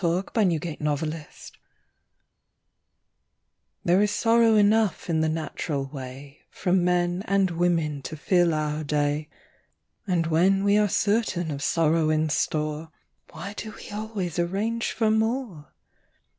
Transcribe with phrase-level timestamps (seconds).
[0.01, 0.43] THE POWER
[0.87, 1.27] OF THE DOG
[3.85, 8.83] There is sorrow enough in the natural way From men and women to fill our
[8.83, 9.29] day;
[10.07, 12.89] But when we are certain of sorrow in store,
[13.29, 15.71] Why do we always arrange for more?